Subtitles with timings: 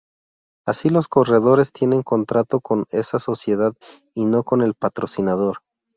[0.65, 3.73] Así los corredores tienen contrato con esa sociedad
[4.15, 5.59] y no con el patrocinador.